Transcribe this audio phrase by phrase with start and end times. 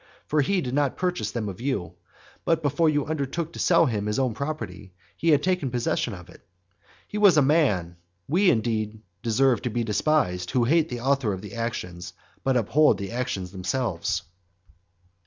[0.25, 1.93] For he did not purchase them of you;
[2.43, 6.27] but, before you undertook to sell him his own property, he had taken possession of
[6.27, 6.41] it.
[7.07, 11.41] He was a man we, indeed, deserve to be despised, who hate the author of
[11.43, 14.23] the actions, but uphold the actions themselves.